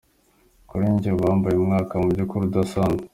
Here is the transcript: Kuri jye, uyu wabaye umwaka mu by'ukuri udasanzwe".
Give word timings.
Kuri 0.69 0.85
jye, 1.01 1.09
uyu 1.13 1.23
wabaye 1.27 1.55
umwaka 1.57 1.93
mu 2.01 2.05
by'ukuri 2.13 2.43
udasanzwe". 2.45 3.05